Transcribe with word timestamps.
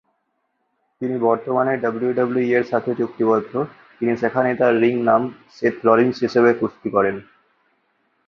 তিনি 1.01 1.15
বর্তমানে 1.19 1.73
ডাব্লিউডাব্লিউই 1.77 2.51
এর 2.53 2.65
সাথে 2.71 2.91
চুক্তিবদ্ধ, 2.95 3.53
তিনি 3.97 4.13
সেখানে 4.17 4.49
তার 4.55 4.73
রিং 4.81 4.95
নাম 5.03 5.21
সেথ 5.57 5.75
রলিন্স 5.85 6.15
হিসেবে 6.23 6.49
কুস্তি 6.53 6.89
করেন। 6.89 7.15